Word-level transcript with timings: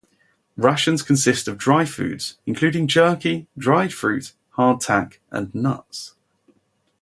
Rations 0.57 1.03
consist 1.03 1.47
of 1.47 1.59
dry 1.59 1.85
foods, 1.85 2.39
including 2.47 2.87
jerky, 2.87 3.45
dried 3.55 3.93
fruit, 3.93 4.33
hardtack, 4.55 5.19
and 5.29 5.53
nuts. 5.53 6.15